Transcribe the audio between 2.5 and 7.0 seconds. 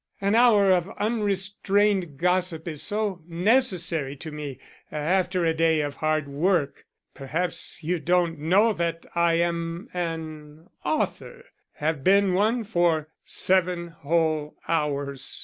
is so necessary to me after a day of hard work.